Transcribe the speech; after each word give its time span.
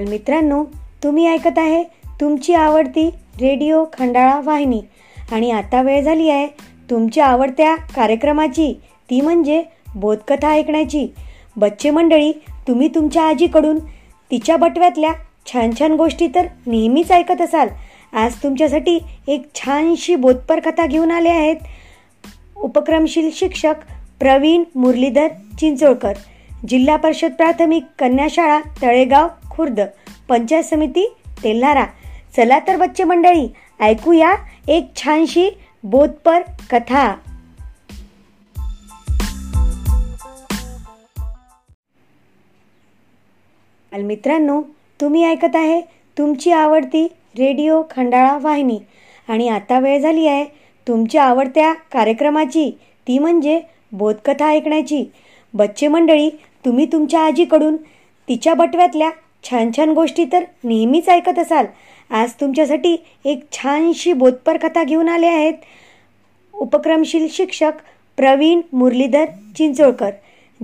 मित्रांनो 0.00 0.64
तुम्ही 1.02 1.26
ऐकत 1.26 1.58
आहे 1.58 1.82
तुमची 2.20 2.54
आवडती 2.54 3.08
रेडिओ 3.40 3.84
खंडाळा 3.92 4.40
वाहिनी. 4.44 4.80
आणि 5.32 5.50
आता 5.50 5.82
वेळ 5.82 6.02
झाली 6.02 6.28
आहे 6.28 6.46
तुमच्या 6.90 7.26
आवडत्या 7.26 7.74
कार्यक्रमाची. 7.74 8.72
ती 9.10 9.20
म्हणजे 9.20 9.62
बोधकथा 9.94 10.50
ऐकण्याची. 10.50 11.06
बच्चे 11.56 11.90
मंडळी 11.90 12.32
तुम्ही 12.68 12.88
तुमच्या 12.88 13.22
आजीकडून 13.22 13.78
तिच्या 14.30 14.56
बटव्यातल्या 14.56 15.12
छान 15.46 15.70
छान 15.78 15.92
गोष्टी 15.92 16.28
तर 16.34 16.46
नेहमीच 16.66 17.12
ऐकत 17.12 17.40
असाल. 17.40 17.68
आज 18.12 18.34
तुमच्यासाठी 18.42 18.98
एक 19.28 19.46
छानशी 19.54 20.16
बोधपर 20.16 20.60
कथा 20.60 20.86
घेऊन 20.86 21.10
आले 21.10 21.28
आहेत 21.28 21.56
उपक्रमशील 22.56 23.30
शिक्षक 23.32 23.74
प्रवीण 24.20 24.64
मुरलीधर 24.74 25.28
चिंचोळकर. 25.60 26.12
जिल्हा 26.68 26.96
परिषद 26.96 27.32
प्राथमिक 27.32 27.84
कन्याशाळा 27.98 28.60
तळेगाव 28.82 29.28
खुर्द 29.56 29.80
पंचायत 30.28 30.64
समिती 30.64 31.14
तेल्हारा 31.44 31.84
चला 32.36 32.58
तर 32.58 32.76
बच्चे 32.76 33.04
मंडळी 33.04 33.48
ऐकूया 33.80 34.34
एक 34.68 34.86
छानशी 34.96 35.50
बोधपर 35.84 36.42
कथा. 36.70 37.14
मित्रांनो 43.92 44.62
तुम्ही 45.00 45.24
ऐकत 45.24 45.54
आहे 45.54 45.80
तुमची 46.18 46.52
आवडती 46.52 47.04
रेडिओ 47.38 47.82
खंडाळा 47.90 48.38
वाहिनी. 48.42 48.78
आणि 49.28 49.48
आता 49.48 49.78
वेळ 49.78 50.00
झाली 50.00 50.26
आहे 50.26 50.44
तुमच्या 50.88 51.24
आवडत्या 51.24 51.72
कार्यक्रमाची. 51.72 52.78
ती 53.08 53.18
म्हणजे 53.18 53.60
बोधकथा 53.92 54.46
ऐकण्याची. 54.46 55.04
बच्चे 55.54 55.88
मंडळी 55.88 56.30
तुम्ही 56.64 56.86
तुमच्या 56.86 57.20
आजीकडून 57.20 57.76
तिच्या 58.28 58.54
बटव्यातल्या 58.54 59.10
छान 59.44 59.70
छान 59.76 59.92
गोष्टी 59.92 60.24
तर 60.24 60.44
नेहमीच 60.64 61.08
ऐकत 61.08 61.38
असाल. 61.38 61.66
आज 62.10 62.32
तुमच्यासाठी 62.40 62.96
एक 63.24 63.44
छानशी 63.52 64.12
बोधपर 64.12 64.56
कथा 64.56 64.84
घेऊन 64.84 65.08
आले 65.08 65.26
आहेत. 65.26 65.54
उपक्रमशील 66.54 67.26
शिक्षक 67.30 67.72
प्रवीण 68.16 68.60
मुरलीधर 68.72 69.24
चिंचोळकर 69.56 70.10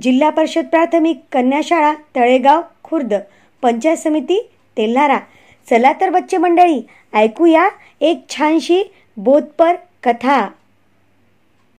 जिल्हा 0.03 0.31
परिषद 0.31 0.67
प्राथमिक 0.67 1.21
कन्याशाळा 1.33 1.93
तळेगाव 2.17 2.61
खुर्द 2.85 3.15
पंचायत 3.63 3.97
समिती 3.97 4.49
तेल्हारा. 4.77 5.19
चला 5.71 5.93
तर 5.93 6.11
बच्चे 6.11 6.37
मंडळी 6.37 6.81
ऐकूया 7.15 7.69
एक 8.01 8.25
छानशी 8.31 8.83
बोधपर 9.17 9.75
कथा. 10.03 10.47